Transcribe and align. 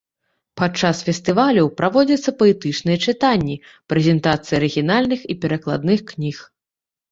Падчас 0.59 1.01
фестывалю 1.09 1.65
праводзяцца 1.81 2.31
паэтычныя 2.39 2.97
чытанні, 3.07 3.59
прэзентацыі 3.95 4.59
арыгінальных 4.63 5.19
і 5.35 5.39
перакладных 5.47 5.99
кніг. 6.13 6.37